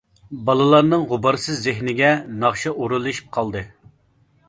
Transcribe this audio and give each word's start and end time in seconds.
بالىلارنىڭ 0.45 1.03
غۇبارسىز 1.11 1.61
زېھنىگە 1.67 2.09
ناخشا 2.47 2.75
ئورۇنلىشىپ 2.79 3.33
قالدى. 3.39 3.67